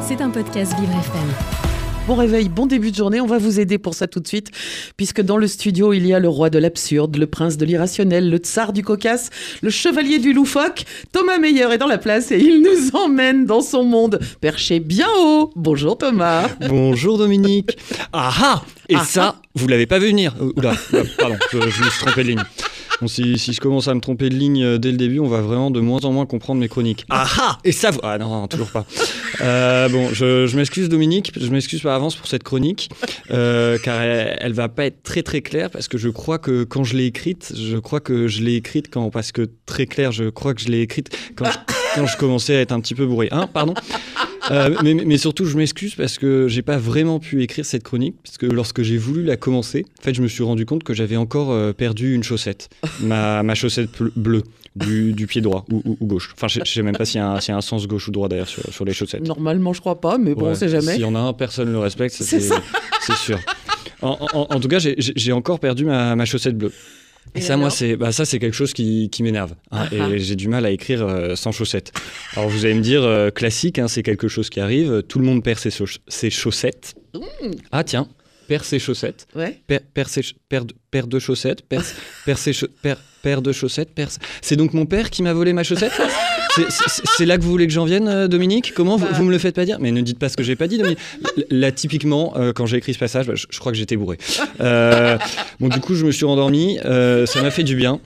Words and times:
C'est 0.00 0.22
un 0.22 0.30
podcast 0.30 0.72
Vivre 0.80 0.92
FM. 0.92 1.28
Bon 2.06 2.14
réveil, 2.14 2.48
bon 2.48 2.64
début 2.64 2.90
de 2.90 2.96
journée, 2.96 3.20
on 3.20 3.26
va 3.26 3.36
vous 3.36 3.60
aider 3.60 3.76
pour 3.76 3.92
ça 3.92 4.06
tout 4.06 4.20
de 4.20 4.26
suite, 4.26 4.50
puisque 4.96 5.20
dans 5.20 5.36
le 5.36 5.46
studio, 5.46 5.92
il 5.92 6.06
y 6.06 6.14
a 6.14 6.18
le 6.18 6.28
roi 6.30 6.48
de 6.48 6.58
l'absurde, 6.58 7.18
le 7.18 7.26
prince 7.26 7.58
de 7.58 7.66
l'irrationnel, 7.66 8.30
le 8.30 8.38
tsar 8.38 8.72
du 8.72 8.82
cocasse, 8.82 9.28
le 9.60 9.68
chevalier 9.68 10.18
du 10.18 10.32
loufoque. 10.32 10.84
Thomas 11.12 11.36
Meyer 11.36 11.70
est 11.70 11.76
dans 11.76 11.86
la 11.86 11.98
place 11.98 12.30
et 12.32 12.38
il 12.38 12.62
nous 12.62 12.96
emmène 12.98 13.44
dans 13.44 13.60
son 13.60 13.84
monde, 13.84 14.18
perché 14.40 14.80
bien 14.80 15.08
haut. 15.18 15.50
Bonjour 15.54 15.98
Thomas. 15.98 16.48
Bonjour 16.66 17.18
Dominique. 17.18 17.76
Ah 18.14 18.32
ah 18.42 18.62
Et 18.88 18.94
Ah 18.94 19.04
ça, 19.04 19.36
vous 19.54 19.68
l'avez 19.68 19.84
pas 19.84 19.98
vu 19.98 20.06
venir. 20.06 20.34
Oula, 20.56 20.72
oula, 20.92 21.02
pardon, 21.18 21.36
je, 21.52 21.58
je 21.60 21.84
me 21.84 21.90
suis 21.90 22.00
trompé 22.00 22.22
de 22.22 22.28
ligne. 22.28 22.42
Bon, 23.00 23.06
si, 23.06 23.38
si 23.38 23.52
je 23.52 23.60
commence 23.60 23.86
à 23.86 23.94
me 23.94 24.00
tromper 24.00 24.28
de 24.28 24.34
ligne 24.34 24.64
euh, 24.64 24.78
dès 24.78 24.90
le 24.90 24.96
début, 24.96 25.20
on 25.20 25.28
va 25.28 25.40
vraiment 25.40 25.70
de 25.70 25.80
moins 25.80 26.00
en 26.00 26.12
moins 26.12 26.26
comprendre 26.26 26.60
mes 26.60 26.68
chroniques. 26.68 27.06
Ah 27.10 27.26
ah 27.38 27.58
Et 27.64 27.72
ça, 27.72 27.90
ah 28.02 28.18
non, 28.18 28.28
non, 28.28 28.48
toujours 28.48 28.70
pas. 28.70 28.84
Euh, 29.40 29.88
bon, 29.88 30.08
je, 30.12 30.46
je 30.46 30.56
m'excuse 30.56 30.88
Dominique, 30.88 31.32
je 31.38 31.48
m'excuse 31.50 31.80
par 31.82 31.94
avance 31.94 32.16
pour 32.16 32.26
cette 32.26 32.42
chronique, 32.42 32.90
euh, 33.30 33.78
car 33.78 34.00
elle, 34.02 34.36
elle 34.40 34.52
va 34.52 34.68
pas 34.68 34.86
être 34.86 35.02
très 35.02 35.22
très 35.22 35.42
claire 35.42 35.70
parce 35.70 35.86
que 35.86 35.96
je 35.96 36.08
crois 36.08 36.38
que 36.38 36.64
quand 36.64 36.82
je 36.82 36.96
l'ai 36.96 37.06
écrite, 37.06 37.52
je 37.56 37.76
crois 37.76 38.00
que 38.00 38.26
je 38.26 38.42
l'ai 38.42 38.54
écrite 38.54 38.90
quand 38.90 39.10
parce 39.10 39.30
que 39.30 39.48
très 39.66 39.86
clair, 39.86 40.10
je 40.10 40.24
crois 40.24 40.54
que 40.54 40.60
je 40.60 40.68
l'ai 40.68 40.80
écrite 40.80 41.16
quand 41.36 41.44
je, 41.44 41.58
quand 41.94 42.06
je 42.06 42.16
commençais 42.16 42.56
à 42.56 42.60
être 42.60 42.72
un 42.72 42.80
petit 42.80 42.94
peu 42.94 43.06
bourré. 43.06 43.28
Hein, 43.30 43.48
pardon. 43.52 43.74
Euh, 44.50 44.74
mais, 44.82 44.94
mais- 44.94 45.18
surtout, 45.18 45.44
je 45.44 45.56
m'excuse 45.56 45.94
parce 45.94 46.16
que 46.18 46.48
j'ai 46.48 46.62
pas 46.62 46.78
vraiment 46.78 47.18
pu 47.18 47.42
écrire 47.42 47.64
cette 47.66 47.82
chronique, 47.82 48.14
parce 48.24 48.38
que 48.38 48.46
lorsque 48.46 48.82
j'ai 48.82 48.96
voulu 48.96 49.22
la 49.24 49.36
commencer, 49.36 49.84
en 50.00 50.02
fait, 50.02 50.14
je 50.14 50.22
me 50.22 50.28
suis 50.28 50.42
rendu 50.42 50.64
compte 50.64 50.84
que 50.84 50.94
j'avais 50.94 51.16
encore 51.16 51.50
euh, 51.52 51.72
perdu 51.72 52.14
une 52.14 52.22
chaussette, 52.22 52.68
ma, 53.00 53.42
ma 53.42 53.54
chaussette 53.54 53.90
ble- 54.00 54.10
bleue 54.16 54.42
du, 54.76 55.12
du 55.12 55.26
pied 55.26 55.40
droit 55.40 55.64
ou, 55.70 55.82
ou- 55.84 55.96
ou 56.00 56.06
gauche. 56.06 56.30
Enfin, 56.34 56.46
je, 56.48 56.60
je 56.64 56.70
sais 56.72 56.82
même 56.82 56.96
pas 56.96 57.04
s'il 57.04 57.18
y, 57.18 57.22
a 57.22 57.28
un- 57.30 57.40
s'il 57.40 57.50
y 57.52 57.54
a 57.54 57.58
un 57.58 57.62
sens 57.62 57.86
gauche 57.86 58.08
ou 58.08 58.10
droit 58.12 58.28
d'ailleurs 58.28 58.48
sur, 58.48 58.62
sur 58.72 58.84
les 58.84 58.92
chaussettes. 58.92 59.26
Normalement, 59.26 59.72
je 59.72 59.80
crois 59.80 60.00
pas, 60.00 60.18
mais 60.18 60.34
bon, 60.34 60.44
Ouais, 60.44 60.50
on 60.52 60.54
sait 60.54 60.68
jamais. 60.68 60.92
S'il 60.92 61.02
y 61.02 61.04
en 61.04 61.14
a 61.14 61.18
un, 61.20 61.32
personne 61.32 61.70
le 61.72 61.78
respecte, 61.78 62.14
C'est 62.14 62.40
sûr. 63.16 63.38
En, 64.00 64.16
en- 64.32 64.46
en 64.54 64.60
tout 64.60 64.68
cas, 64.68 64.78
j'ai- 64.78 65.32
encore 65.32 65.58
perdu 65.58 65.84
ma, 65.84 66.14
ma 66.14 66.24
chaussette 66.24 66.56
bleue. 66.56 66.72
Et, 67.34 67.38
Et 67.38 67.40
ça, 67.42 67.56
moi, 67.56 67.70
c'est 67.70 67.96
bah, 67.96 68.12
ça, 68.12 68.24
c'est 68.24 68.38
quelque 68.38 68.54
chose 68.54 68.72
qui, 68.72 69.10
qui 69.10 69.22
m'énerve. 69.22 69.52
hein, 69.70 69.86
Ah 69.92 69.96
ah. 70.00 70.08
et 70.10 70.18
j'ai 70.18 70.36
du 70.36 70.48
mal 70.48 70.64
à 70.66 70.70
écrire 70.70 71.02
euh, 71.06 71.34
sans 71.36 71.52
chaussettes. 71.52 71.92
Alors, 72.36 72.48
vous 72.48 72.64
allez 72.64 72.74
me 72.74 72.80
dire, 72.82 73.02
euh, 73.04 73.30
classique, 73.30 73.78
hein, 73.78 73.88
c'est 73.88 74.02
quelque 74.02 74.28
chose 74.28 74.50
qui 74.50 74.60
arrive. 74.60 75.02
Tout 75.08 75.18
le 75.18 75.24
monde 75.26 75.42
perd 75.42 75.58
ses, 75.58 75.70
chauss- 75.70 75.98
ses 76.08 76.30
chaussettes. 76.30 76.94
Mmh. 77.14 77.20
Ah, 77.72 77.84
tiens, 77.84 78.08
perd 78.48 78.64
ses 78.64 78.78
chaussettes. 78.78 79.26
Ouais. 79.34 79.60
Perd, 79.66 79.84
perd 79.94 80.08
ses 80.08 80.22
perd, 80.48 80.72
perd 80.90 81.08
de 81.08 81.18
chaussettes. 81.18 81.62
Perd, 81.62 81.84
perd 82.24 82.38
ses 82.38 82.52
cha- 82.52 82.66
perd, 82.82 82.98
perd 83.22 83.44
de 83.44 83.52
chaussettes. 83.52 83.94
Perd... 83.94 84.10
C'est 84.40 84.56
donc 84.56 84.72
mon 84.74 84.86
père 84.86 85.10
qui 85.10 85.22
m'a 85.22 85.32
volé 85.32 85.52
ma 85.52 85.64
chaussette? 85.64 85.92
C'est- 86.68 87.26
là 87.26 87.36
que 87.38 87.42
vous 87.42 87.50
voulez 87.50 87.66
que 87.66 87.72
j'en 87.72 87.84
vienne, 87.84 88.08
euh, 88.08 88.28
Dominique? 88.28 88.72
Comment 88.74 88.96
vous, 88.96 89.06
vous 89.12 89.24
me 89.24 89.30
le 89.30 89.38
faites 89.38 89.54
pas 89.54 89.64
dire? 89.64 89.78
Mais 89.80 89.90
ne 89.90 90.00
dites 90.00 90.18
pas 90.18 90.28
ce 90.28 90.36
que 90.36 90.42
j'ai 90.42 90.56
pas 90.56 90.66
dit, 90.68 90.78
Dominique. 90.78 90.98
Là, 91.50 91.72
typiquement, 91.72 92.34
euh, 92.36 92.52
quand 92.52 92.66
j'ai 92.66 92.76
écrit 92.78 92.94
ce 92.94 92.98
passage, 92.98 93.26
bah, 93.26 93.34
je, 93.34 93.46
je 93.50 93.58
crois 93.58 93.72
que 93.72 93.78
j'étais 93.78 93.96
bourré. 93.96 94.18
Euh, 94.60 95.18
bon, 95.60 95.68
du 95.68 95.80
coup, 95.80 95.94
je 95.94 96.04
me 96.04 96.10
suis 96.12 96.24
rendormi. 96.26 96.78
euh, 96.84 97.26
ça 97.26 97.42
m'a 97.42 97.50
fait 97.50 97.64
du 97.64 97.76
bien. 97.76 98.00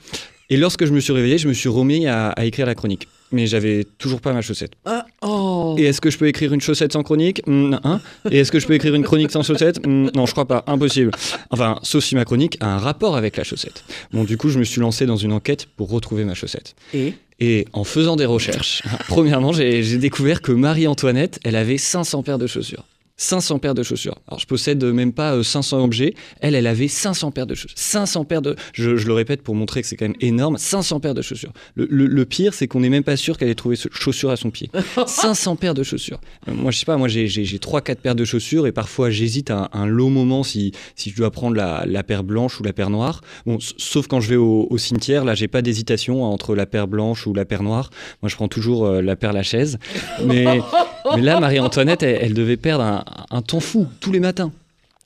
Et 0.51 0.57
lorsque 0.59 0.85
je 0.85 0.93
me 0.93 1.01
suis 1.01 1.13
réveillé, 1.15 1.39
je 1.39 1.49
me 1.49 1.55
suis 1.55 1.69
remis 1.71 2.07
à, 2.07 2.29
à 2.29 2.45
écrire 2.45 2.67
la 2.67 2.75
chronique. 2.75 3.09
Mais 3.31 3.47
j'avais 3.47 3.87
toujours 3.97 4.21
pas 4.21 4.35
ma 4.35 4.43
chaussette. 4.43 4.73
Ah, 4.85 5.07
oh. 5.23 5.75
Et 5.79 5.85
est-ce 5.85 6.03
que 6.03 6.11
je 6.11 6.19
peux 6.19 6.27
écrire 6.27 6.53
une 6.53 6.61
chaussette 6.61 6.93
sans 6.93 7.03
chronique? 7.03 7.41
Hmm, 7.47 7.77
hein? 7.85 8.03
Et 8.31 8.41
est-ce 8.41 8.53
que 8.53 8.61
je 8.61 8.67
peux 8.67 8.75
écrire 8.75 8.95
une 8.95 9.05
chronique 9.05 9.31
sans 9.31 9.43
chaussette? 9.43 9.87
Hmm, 9.87 10.11
Non, 10.15 10.27
je 10.27 10.33
crois 10.33 10.45
pas. 10.47 10.65
Impossible. 10.67 11.11
Enfin, 11.49 11.79
sauf 11.83 12.05
si 12.05 12.15
ma 12.15 12.27
chronique 12.27 12.59
a 12.61 12.67
un 12.75 12.77
rapport 12.79 13.17
avec 13.17 13.39
la 13.39 13.45
chaussette. 13.45 13.85
Bon, 14.13 14.25
du 14.25 14.37
coup, 14.37 14.51
je 14.51 14.59
me 14.59 14.65
suis 14.65 14.83
lancé 14.83 15.07
dans 15.07 15.17
une 15.17 15.33
enquête 15.33 15.67
pour 15.79 15.89
retrouver 15.91 16.25
ma 16.27 16.35
chaussette. 16.35 16.75
Et? 16.93 17.15
Et 17.45 17.67
en 17.73 17.83
faisant 17.83 18.15
des 18.15 18.25
recherches, 18.25 18.85
premièrement, 19.09 19.53
j'ai 19.53 19.99
découvert 19.99 20.43
que 20.43 20.53
Marie-Antoinette, 20.53 21.41
elle 21.43 21.57
avait 21.57 21.77
500 21.77 22.23
paires 22.23 22.39
de 22.39 22.47
chaussures. 22.47 22.85
500 23.17 23.59
paires 23.59 23.75
de 23.75 23.83
chaussures. 23.83 24.17
Alors, 24.27 24.41
je 24.41 24.47
possède 24.47 24.83
même 24.85 25.13
pas 25.13 25.35
euh, 25.37 25.43
500 25.43 25.83
objets. 25.85 26.15
Elle, 26.41 26.55
elle 26.55 26.67
avait 26.67 26.89
500 26.89 27.31
paires 27.31 27.47
de 27.47 27.55
chaussures. 27.55 27.77
500 27.79 28.25
paires 28.25 28.43
de... 28.43 28.57
Je, 28.73 28.97
je 28.97 29.07
le 29.07 29.13
répète 29.13 29.43
pour 29.43 29.55
montrer 29.55 29.83
que 29.83 29.87
c'est 29.89 29.97
quand 29.97 30.07
même 30.07 30.17
énorme. 30.21 30.57
500 30.59 30.99
paires 31.01 31.15
de 31.15 31.23
chaussures. 31.23 31.53
Le, 31.75 31.87
le- 31.91 32.07
le 32.07 32.25
pire, 32.25 32.55
c'est 32.55 32.67
qu'on 32.67 32.81
n'est 32.81 32.89
même 32.89 33.05
pas 33.05 33.17
sûr 33.17 33.37
qu'elle 33.39 33.49
ait 33.51 33.55
trouvé 33.55 33.77
ce 33.77 33.89
chaussures 33.93 34.31
à 34.31 34.37
son 34.37 34.51
pied. 34.51 34.71
500 35.07 35.57
paires 35.57 35.75
de 35.75 35.83
chaussures. 35.83 36.21
Euh, 36.49 36.53
Moi, 36.55 36.71
je 36.73 36.79
sais 36.79 36.85
pas, 36.87 36.97
moi, 36.97 37.09
j'ai- 37.09 37.29
j'ai 37.29 37.45
j'ai 37.45 37.59
3-4 37.59 37.97
paires 37.97 38.15
de 38.15 38.25
chaussures 38.25 38.67
et 38.67 38.73
parfois, 38.73 39.11
j'hésite 39.11 39.51
un, 39.51 39.69
un 39.73 39.87
long 39.87 40.11
moment 40.11 40.43
si, 40.43 40.73
si 40.97 41.11
je 41.11 41.17
dois 41.17 41.31
prendre 41.31 41.55
la, 41.57 41.85
la 41.87 42.03
paire 42.03 42.25
blanche 42.25 42.59
ou 42.61 42.63
la 42.65 42.73
paire 42.73 42.91
noire. 42.91 43.21
Bon, 43.47 43.59
sauf 43.77 44.07
quand 44.09 44.21
je 44.21 44.31
vais 44.31 44.37
au, 44.37 44.67
au 44.71 44.79
cimetière, 44.79 45.25
là, 45.25 45.35
j'ai 45.35 45.49
pas 45.49 45.63
d'hésitation 45.63 46.25
entre 46.25 46.55
la 46.55 46.67
paire 46.67 46.89
blanche 46.89 47.27
ou 47.27 47.35
la 47.35 47.45
paire 47.45 47.63
noire. 47.63 47.91
Moi, 48.23 48.29
je 48.29 48.37
prends 48.37 48.49
toujours 48.49 48.87
euh, 48.87 49.01
la 49.03 49.17
paire 49.17 49.33
Lachaise. 49.33 49.79
Mais, 50.25 50.61
mais 51.15 51.23
là, 51.23 51.41
Marie-Antoinette, 51.41 52.03
elle, 52.03 52.19
elle 52.23 52.35
devait 52.35 52.57
perdre 52.57 52.85
un, 52.85 53.05
un 53.31 53.43
temps 53.43 53.61
fou 53.61 53.87
tous 54.01 54.13
les 54.13 54.21
matins. 54.21 54.53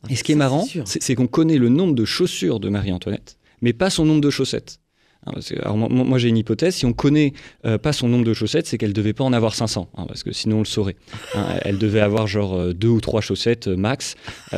Et 0.09 0.17
ce 0.17 0.25
qui 0.25 0.33
est 0.33 0.37
marrant, 0.37 0.67
c'est 0.85 1.15
qu'on 1.15 1.27
connaît 1.27 1.59
le 1.59 1.69
nombre 1.69 1.95
de 1.95 2.05
chaussures 2.05 2.61
de 2.61 2.69
Marie-Antoinette, 2.69 3.37
mais 3.63 3.73
pas 3.73 3.91
son 3.91 4.05
nombre 4.05 4.21
de 4.21 4.31
chaussettes. 4.31 4.79
Hein, 5.27 5.33
alors, 5.63 5.77
moi, 5.77 6.19
j'ai 6.19 6.29
une 6.29 6.37
hypothèse, 6.37 6.77
si 6.77 6.87
on 6.87 6.93
connaît 6.93 7.33
euh, 7.65 7.79
pas 7.79 7.93
son 7.93 8.09
nombre 8.09 8.25
de 8.25 8.35
chaussettes, 8.35 8.67
c'est 8.67 8.79
qu'elle 8.79 8.93
devait 8.93 9.13
pas 9.13 9.25
en 9.25 9.33
avoir 9.33 9.55
500, 9.55 9.89
hein, 9.97 10.05
parce 10.07 10.23
que 10.23 10.33
sinon 10.33 10.57
on 10.57 10.61
le 10.61 10.67
saurait. 10.67 10.97
Hein, 11.35 11.45
elle 11.63 11.79
devait 11.79 12.01
avoir 12.01 12.27
genre 12.27 12.55
euh, 12.55 12.73
deux 12.73 12.89
ou 12.89 13.01
trois 13.01 13.21
chaussettes 13.21 13.67
euh, 13.67 13.77
max. 13.77 14.15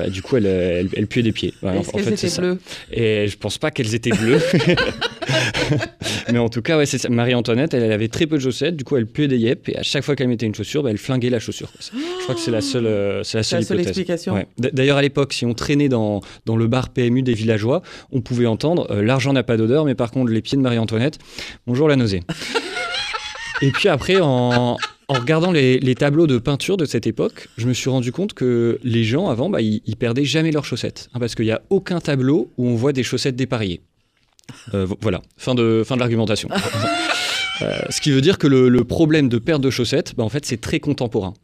Du 0.08 0.22
coup, 0.22 0.36
elle, 0.36 0.46
elle, 0.46 0.88
elle 0.94 1.06
puait 1.06 1.22
des 1.22 1.32
pieds. 1.32 1.54
Est-ce 1.62 1.90
qu'elles 1.92 2.12
étaient 2.12 2.40
bleues? 2.40 2.60
Et 2.92 3.28
je 3.28 3.36
pense 3.38 3.58
pas 3.58 3.70
qu'elles 3.70 3.94
étaient 3.94 4.10
bleues. 4.10 4.40
Mais 6.32 6.38
en 6.38 6.48
tout 6.48 6.62
cas, 6.62 6.76
ouais, 6.76 6.86
c'est. 6.86 7.08
Marie-Antoinette, 7.08 7.74
elle, 7.74 7.82
elle 7.82 7.92
avait 7.92 8.08
très 8.08 8.26
peu 8.26 8.36
de 8.36 8.42
chaussettes. 8.42 8.76
Du 8.76 8.84
coup, 8.84 8.96
elle 8.96 9.06
puait 9.06 9.28
des 9.28 9.38
yep. 9.38 9.68
Et 9.68 9.76
à 9.76 9.82
chaque 9.82 10.04
fois 10.04 10.14
qu'elle 10.16 10.28
mettait 10.28 10.46
une 10.46 10.54
chaussure, 10.54 10.82
bah, 10.82 10.90
elle 10.90 10.98
flinguait 10.98 11.30
la 11.30 11.40
chaussure. 11.40 11.70
Je 11.80 12.22
crois 12.22 12.34
que 12.34 12.40
c'est 12.40 12.50
la 12.50 12.60
seule, 12.60 12.86
euh, 12.86 13.22
c'est 13.22 13.38
la 13.38 13.42
seule 13.42 13.60
la 13.60 13.66
seule 13.66 13.80
explication. 13.80 14.34
Ouais. 14.34 14.46
D'ailleurs, 14.58 14.98
à 14.98 15.02
l'époque, 15.02 15.32
si 15.32 15.46
on 15.46 15.54
traînait 15.54 15.88
dans, 15.88 16.20
dans 16.46 16.56
le 16.56 16.66
bar 16.66 16.90
PMU 16.90 17.22
des 17.22 17.34
villageois, 17.34 17.82
on 18.12 18.20
pouvait 18.20 18.46
entendre 18.46 18.86
euh, 18.90 19.02
l'argent 19.02 19.32
n'a 19.32 19.42
pas 19.42 19.56
d'odeur, 19.56 19.84
mais 19.84 19.94
par 19.94 20.10
contre, 20.10 20.30
les 20.30 20.42
pieds 20.42 20.58
de 20.58 20.62
Marie-Antoinette, 20.62 21.18
bonjour 21.66 21.88
la 21.88 21.96
nausée. 21.96 22.22
Et 23.62 23.72
puis 23.72 23.88
après, 23.88 24.20
en, 24.20 24.76
en 25.08 25.14
regardant 25.14 25.50
les, 25.50 25.80
les 25.80 25.94
tableaux 25.94 26.26
de 26.26 26.38
peinture 26.38 26.76
de 26.76 26.84
cette 26.84 27.06
époque, 27.06 27.48
je 27.56 27.66
me 27.66 27.72
suis 27.72 27.90
rendu 27.90 28.12
compte 28.12 28.34
que 28.34 28.78
les 28.84 29.02
gens 29.02 29.28
avant, 29.28 29.50
bah, 29.50 29.60
ils, 29.60 29.80
ils 29.84 29.96
perdaient 29.96 30.24
jamais 30.24 30.52
leurs 30.52 30.64
chaussettes. 30.64 31.08
Hein, 31.12 31.18
parce 31.18 31.34
qu'il 31.34 31.46
n'y 31.46 31.50
a 31.50 31.62
aucun 31.70 31.98
tableau 31.98 32.52
où 32.56 32.68
on 32.68 32.76
voit 32.76 32.92
des 32.92 33.02
chaussettes 33.02 33.34
dépareillées. 33.34 33.80
Euh, 34.74 34.84
vo- 34.86 34.98
voilà, 35.00 35.20
fin 35.36 35.54
de, 35.54 35.82
fin 35.86 35.94
de 35.96 36.00
l'argumentation. 36.00 36.48
Euh, 37.62 37.78
ce 37.90 38.00
qui 38.00 38.10
veut 38.10 38.20
dire 38.20 38.38
que 38.38 38.46
le, 38.46 38.68
le 38.68 38.84
problème 38.84 39.28
de 39.28 39.38
perte 39.38 39.60
de 39.62 39.70
chaussettes, 39.70 40.14
bah, 40.16 40.24
en 40.24 40.28
fait, 40.28 40.44
c'est 40.46 40.60
très 40.60 40.80
contemporain. 40.80 41.34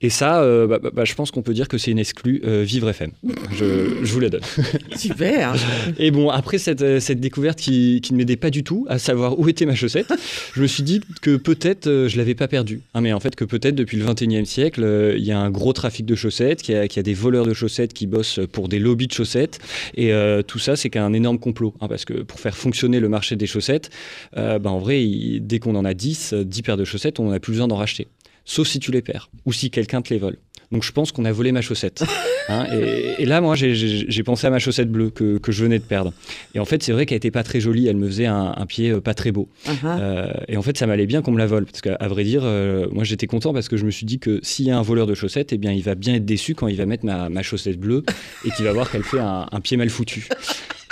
Et 0.00 0.10
ça, 0.10 0.42
euh, 0.42 0.66
bah, 0.66 0.78
bah, 0.82 0.90
bah, 0.92 1.04
je 1.04 1.14
pense 1.14 1.30
qu'on 1.30 1.42
peut 1.42 1.54
dire 1.54 1.68
que 1.68 1.78
c'est 1.78 1.90
une 1.90 1.98
exclue 1.98 2.42
euh, 2.44 2.62
Vivre 2.62 2.88
FM. 2.90 3.10
Je, 3.52 4.02
je 4.02 4.12
vous 4.12 4.20
la 4.20 4.28
donne. 4.30 4.40
Super. 4.96 5.54
Et 5.98 6.10
bon, 6.10 6.30
après 6.30 6.58
cette, 6.58 6.98
cette 7.00 7.20
découverte 7.20 7.58
qui, 7.58 8.00
qui 8.02 8.12
ne 8.12 8.18
m'aidait 8.18 8.36
pas 8.36 8.50
du 8.50 8.64
tout 8.64 8.86
à 8.88 8.98
savoir 8.98 9.38
où 9.38 9.48
était 9.48 9.66
ma 9.66 9.74
chaussette, 9.74 10.12
je 10.54 10.62
me 10.62 10.66
suis 10.66 10.82
dit 10.82 11.00
que 11.22 11.36
peut-être 11.36 12.06
je 12.08 12.16
l'avais 12.16 12.34
pas 12.34 12.48
perdue. 12.48 12.80
Hein, 12.94 13.00
mais 13.02 13.12
en 13.12 13.20
fait, 13.20 13.36
que 13.36 13.44
peut-être 13.44 13.74
depuis 13.76 13.96
le 13.96 14.04
21e 14.04 14.44
siècle, 14.46 15.14
il 15.16 15.24
y 15.24 15.30
a 15.32 15.38
un 15.38 15.50
gros 15.50 15.72
trafic 15.72 16.04
de 16.06 16.14
chaussettes, 16.14 16.62
qu'il 16.62 16.74
y, 16.74 16.78
a- 16.78 16.88
qu'il 16.88 16.96
y 16.98 17.00
a 17.00 17.04
des 17.04 17.14
voleurs 17.14 17.46
de 17.46 17.54
chaussettes 17.54 17.92
qui 17.92 18.06
bossent 18.06 18.40
pour 18.52 18.68
des 18.68 18.78
lobbies 18.80 19.06
de 19.06 19.12
chaussettes. 19.12 19.60
Et 19.96 20.12
tout 20.46 20.58
ça, 20.58 20.74
c'est 20.76 20.90
qu'un 20.90 21.12
énorme 21.12 21.38
complot. 21.38 21.74
hein, 21.80 21.86
parce 21.88 22.04
que 22.04 22.14
pour 22.22 22.40
faire 22.40 22.56
fonctionner 22.56 22.98
le 23.00 23.08
marché 23.08 23.36
des 23.36 23.46
chaussettes, 23.46 23.90
en 24.36 24.78
vrai, 24.78 25.04
il- 25.04 25.40
dès 25.46 25.59
qu'on 25.60 25.76
en 25.76 25.84
a 25.84 25.94
10, 25.94 26.32
euh, 26.32 26.44
10 26.44 26.62
paires 26.62 26.76
de 26.76 26.84
chaussettes, 26.84 27.20
on 27.20 27.30
n'a 27.30 27.38
plus 27.40 27.52
besoin 27.52 27.68
d'en 27.68 27.76
racheter. 27.76 28.08
Sauf 28.44 28.66
si 28.66 28.80
tu 28.80 28.90
les 28.90 29.02
perds 29.02 29.30
ou 29.44 29.52
si 29.52 29.70
quelqu'un 29.70 30.02
te 30.02 30.12
les 30.12 30.18
vole. 30.18 30.38
Donc 30.72 30.82
je 30.84 30.92
pense 30.92 31.10
qu'on 31.12 31.24
a 31.24 31.32
volé 31.32 31.52
ma 31.52 31.60
chaussette. 31.62 32.02
Hein, 32.48 32.66
et, 32.72 33.22
et 33.22 33.26
là, 33.26 33.40
moi, 33.40 33.54
j'ai- 33.54 34.22
pensé 34.24 34.44
à 34.44 34.50
ma 34.50 34.58
chaussette 34.58 34.90
bleue 34.90 35.10
que, 35.10 35.38
que 35.38 35.52
je 35.52 35.62
venais 35.62 35.78
de 35.78 35.84
perdre. 35.84 36.12
Et 36.56 36.58
en 36.58 36.64
fait, 36.64 36.82
c'est 36.82 36.90
vrai 36.90 37.06
qu'elle 37.06 37.18
était 37.18 37.30
pas 37.30 37.44
très 37.44 37.60
jolie. 37.60 37.86
Elle 37.86 37.94
me 37.96 38.08
faisait 38.08 38.26
un, 38.26 38.54
un 38.56 38.66
pied 38.66 38.90
euh, 38.90 39.00
pas 39.00 39.14
très 39.14 39.30
beau. 39.30 39.48
Ah. 39.84 39.98
Euh, 40.00 40.32
et 40.48 40.56
en 40.56 40.62
fait, 40.62 40.76
ça 40.76 40.88
m'allait 40.88 41.06
bien 41.06 41.22
qu'on 41.22 41.30
me 41.30 41.38
la 41.38 41.46
vole. 41.46 41.64
Parce 41.66 41.80
qu'à 41.80 42.08
vrai 42.08 42.24
dire, 42.24 42.40
euh, 42.42 42.88
moi, 42.90 43.04
j'étais 43.04 43.28
content 43.28 43.52
parce 43.52 43.68
que 43.68 43.76
je 43.76 43.84
me 43.84 43.92
suis 43.92 44.04
dit 44.04 44.18
que 44.18 44.40
s'il 44.42 44.64
y 44.66 44.72
a 44.72 44.76
un 44.76 44.82
voleur 44.82 45.06
de 45.06 45.14
chaussettes, 45.14 45.52
eh 45.52 45.58
bien, 45.58 45.70
il 45.70 45.82
va 45.84 45.94
bien 45.94 46.14
être 46.14 46.24
déçu 46.24 46.56
quand 46.56 46.66
il 46.66 46.76
va 46.76 46.86
mettre 46.86 47.04
ma, 47.04 47.28
ma 47.28 47.42
chaussette 47.44 47.78
bleue 47.78 48.02
et 48.44 48.50
qu'il 48.50 48.64
va 48.64 48.72
voir 48.72 48.90
qu'elle 48.90 49.04
fait 49.04 49.20
un, 49.20 49.46
un 49.52 49.60
pied 49.60 49.76
mal 49.76 49.88
foutu. 49.90 50.26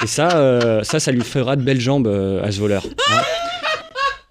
Et 0.05 0.07
ça, 0.07 0.37
euh, 0.39 0.85
ça, 0.85 1.01
ça 1.01 1.11
lui 1.11 1.23
fera 1.23 1.57
de 1.57 1.63
belles 1.63 1.81
jambes 1.81 2.07
euh, 2.07 2.41
à 2.45 2.53
ce 2.53 2.61
voleur. 2.61 2.87
hein. 3.11 3.23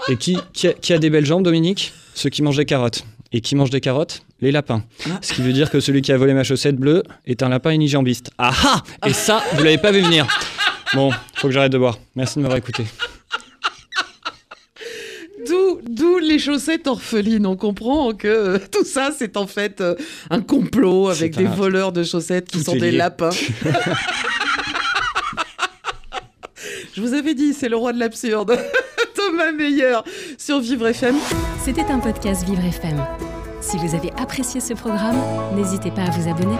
Et 0.09 0.15
qui, 0.17 0.37
qui, 0.53 0.67
a, 0.67 0.73
qui 0.73 0.93
a 0.93 0.99
des 0.99 1.09
belles 1.09 1.25
jambes, 1.25 1.43
Dominique? 1.43 1.93
Ceux 2.13 2.29
qui 2.29 2.41
mangent 2.41 2.57
des 2.57 2.65
carottes. 2.65 3.03
Et 3.33 3.41
qui 3.41 3.55
mange 3.55 3.69
des 3.69 3.81
carottes? 3.81 4.23
Les 4.39 4.51
lapins. 4.51 4.83
Ah. 5.05 5.19
Ce 5.21 5.33
qui 5.33 5.41
veut 5.41 5.51
dire 5.53 5.69
que 5.69 5.79
celui 5.79 6.01
qui 6.01 6.11
a 6.11 6.17
volé 6.17 6.33
ma 6.33 6.43
chaussette 6.43 6.77
bleue 6.77 7.03
est 7.25 7.43
un 7.43 7.49
lapin 7.49 7.71
unijambiste. 7.71 8.31
Ah 8.37 8.53
ah 8.63 8.83
Et 9.07 9.13
ça, 9.13 9.41
vous 9.53 9.63
l'avez 9.63 9.77
pas 9.79 9.91
vu 9.91 10.01
venir. 10.01 10.25
Bon, 10.93 11.11
faut 11.35 11.47
que 11.47 11.53
j'arrête 11.53 11.71
de 11.73 11.77
boire. 11.77 11.97
Merci 12.15 12.35
de 12.37 12.41
m'avoir 12.43 12.57
écouté. 12.57 12.85
D'où, 15.89 16.17
les 16.19 16.39
chaussettes 16.39 16.87
orphelines. 16.87 17.45
On 17.45 17.55
comprend 17.55 18.13
que 18.13 18.27
euh, 18.27 18.59
tout 18.71 18.83
ça, 18.85 19.11
c'est 19.17 19.37
en 19.37 19.47
fait 19.47 19.79
euh, 19.81 19.95
un 20.29 20.41
complot 20.41 21.09
avec 21.09 21.35
des 21.37 21.45
un- 21.45 21.51
voleurs 21.51 21.91
de 21.93 22.03
chaussettes 22.03 22.49
qui 22.49 22.57
Tout 22.59 22.63
sont 22.65 22.75
des 22.75 22.91
lapins. 22.91 23.29
Je 26.95 27.01
vous 27.01 27.13
avais 27.13 27.33
dit, 27.35 27.53
c'est 27.53 27.69
le 27.69 27.77
roi 27.77 27.93
de 27.93 27.99
l'absurde. 27.99 28.57
Thomas 29.37 29.51
Meyer 29.51 29.97
sur 30.37 30.59
Vivre 30.59 30.87
FM. 30.87 31.15
C'était 31.63 31.85
un 31.91 31.99
podcast 31.99 32.43
Vivre 32.43 32.65
FM. 32.65 33.05
Si 33.61 33.77
vous 33.77 33.93
avez 33.93 34.11
apprécié 34.19 34.59
ce 34.59 34.73
programme, 34.73 35.17
n'hésitez 35.55 35.91
pas 35.91 36.03
à 36.03 36.09
vous 36.09 36.27
abonner. 36.27 36.57